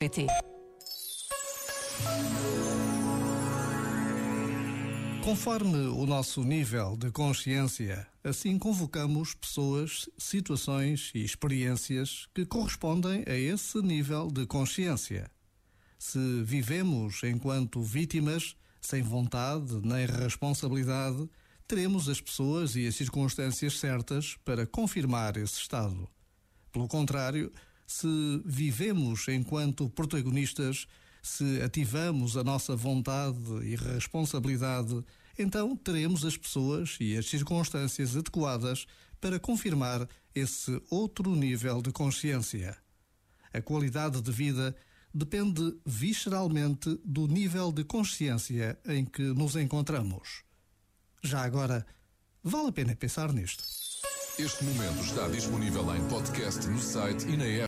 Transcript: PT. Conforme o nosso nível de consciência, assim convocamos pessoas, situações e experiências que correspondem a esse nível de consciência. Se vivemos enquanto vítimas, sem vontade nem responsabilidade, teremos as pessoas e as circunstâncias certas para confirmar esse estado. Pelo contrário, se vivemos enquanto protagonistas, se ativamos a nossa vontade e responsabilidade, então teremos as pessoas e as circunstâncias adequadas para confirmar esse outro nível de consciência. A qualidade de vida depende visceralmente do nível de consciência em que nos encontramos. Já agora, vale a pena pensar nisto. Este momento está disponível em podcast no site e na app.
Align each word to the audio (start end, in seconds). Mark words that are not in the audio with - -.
PT. 0.00 0.28
Conforme 5.24 5.88
o 5.88 6.06
nosso 6.06 6.44
nível 6.44 6.96
de 6.96 7.10
consciência, 7.10 8.06
assim 8.22 8.60
convocamos 8.60 9.34
pessoas, 9.34 10.08
situações 10.16 11.10
e 11.16 11.24
experiências 11.24 12.28
que 12.32 12.46
correspondem 12.46 13.24
a 13.26 13.34
esse 13.34 13.82
nível 13.82 14.28
de 14.28 14.46
consciência. 14.46 15.28
Se 15.98 16.44
vivemos 16.44 17.24
enquanto 17.24 17.82
vítimas, 17.82 18.54
sem 18.80 19.02
vontade 19.02 19.80
nem 19.82 20.06
responsabilidade, 20.06 21.28
teremos 21.66 22.08
as 22.08 22.20
pessoas 22.20 22.76
e 22.76 22.86
as 22.86 22.94
circunstâncias 22.94 23.76
certas 23.80 24.36
para 24.44 24.64
confirmar 24.64 25.36
esse 25.36 25.58
estado. 25.58 26.08
Pelo 26.70 26.86
contrário, 26.86 27.52
se 27.88 28.42
vivemos 28.44 29.26
enquanto 29.28 29.88
protagonistas, 29.88 30.86
se 31.22 31.62
ativamos 31.62 32.36
a 32.36 32.44
nossa 32.44 32.76
vontade 32.76 33.38
e 33.64 33.74
responsabilidade, 33.76 35.02
então 35.38 35.74
teremos 35.74 36.22
as 36.22 36.36
pessoas 36.36 36.98
e 37.00 37.16
as 37.16 37.26
circunstâncias 37.26 38.14
adequadas 38.14 38.84
para 39.18 39.40
confirmar 39.40 40.06
esse 40.34 40.80
outro 40.90 41.34
nível 41.34 41.80
de 41.80 41.90
consciência. 41.90 42.76
A 43.54 43.62
qualidade 43.62 44.20
de 44.20 44.30
vida 44.30 44.76
depende 45.12 45.74
visceralmente 45.86 47.00
do 47.02 47.26
nível 47.26 47.72
de 47.72 47.84
consciência 47.84 48.78
em 48.84 49.06
que 49.06 49.22
nos 49.22 49.56
encontramos. 49.56 50.42
Já 51.22 51.42
agora, 51.42 51.86
vale 52.44 52.68
a 52.68 52.72
pena 52.72 52.94
pensar 52.94 53.32
nisto. 53.32 53.64
Este 54.38 54.62
momento 54.62 55.02
está 55.02 55.26
disponível 55.26 55.96
em 55.96 56.08
podcast 56.08 56.64
no 56.68 56.78
site 56.78 57.26
e 57.26 57.36
na 57.36 57.44
app. 57.44 57.66